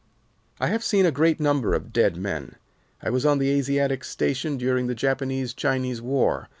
"I 0.59 0.65
have 0.69 0.83
seen 0.83 1.05
a 1.05 1.11
great 1.11 1.39
number 1.39 1.75
of 1.75 1.93
dead 1.93 2.17
men; 2.17 2.55
I 3.03 3.11
was 3.11 3.23
on 3.23 3.37
the 3.37 3.51
Asiatic 3.51 4.03
Station 4.03 4.57
during 4.57 4.87
the 4.87 4.95
Japanese 4.95 5.53
Chinese 5.53 6.01
war. 6.01 6.49